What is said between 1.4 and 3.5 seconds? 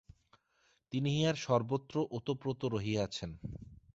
সর্বত্র ওতপ্রোত রহিয়াছেন।